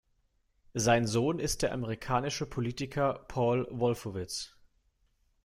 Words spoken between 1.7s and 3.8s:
amerikanische Politiker Paul